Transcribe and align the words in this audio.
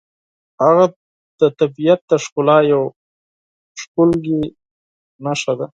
هغه 0.63 0.85
د 1.39 1.41
طبیعت 1.59 2.01
د 2.11 2.13
ښکلا 2.23 2.57
یوه 2.71 2.87
ښکلې 3.81 4.39
نښه 5.25 5.53
ده. 5.59 5.67